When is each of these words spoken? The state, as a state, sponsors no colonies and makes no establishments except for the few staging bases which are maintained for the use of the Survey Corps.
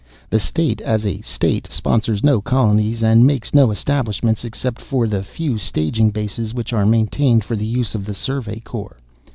The 0.31 0.39
state, 0.39 0.81
as 0.81 1.05
a 1.05 1.21
state, 1.21 1.71
sponsors 1.71 2.23
no 2.23 2.41
colonies 2.41 3.03
and 3.03 3.23
makes 3.23 3.53
no 3.53 3.69
establishments 3.71 4.43
except 4.43 4.81
for 4.81 5.07
the 5.07 5.21
few 5.21 5.59
staging 5.59 6.09
bases 6.09 6.55
which 6.55 6.73
are 6.73 6.87
maintained 6.87 7.43
for 7.43 7.55
the 7.55 7.67
use 7.67 7.93
of 7.93 8.07
the 8.07 8.15
Survey 8.15 8.61
Corps. 8.61 8.97